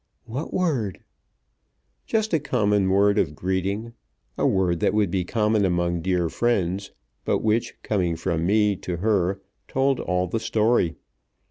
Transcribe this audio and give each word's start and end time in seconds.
"What 0.25 0.51
word?" 0.51 1.03
"Just 2.07 2.33
a 2.33 2.39
common 2.39 2.89
word 2.89 3.19
of 3.19 3.35
greeting, 3.35 3.93
a 4.35 4.47
word 4.47 4.79
that 4.79 4.95
would 4.95 5.11
be 5.11 5.23
common 5.23 5.63
among 5.63 6.01
dear 6.01 6.27
friends, 6.27 6.91
but 7.23 7.43
which, 7.43 7.75
coming 7.83 8.15
from 8.15 8.43
me 8.43 8.75
to 8.77 8.97
her, 8.97 9.41
told 9.67 9.99
all 9.99 10.25
the 10.25 10.39
story. 10.39 10.95